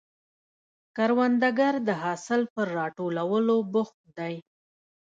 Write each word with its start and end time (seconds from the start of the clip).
کروندګر 0.95 1.73
د 1.87 1.89
حاصل 2.03 2.41
پر 2.53 2.67
راټولولو 2.79 3.55
بوخت 3.73 3.99
دی 4.17 4.35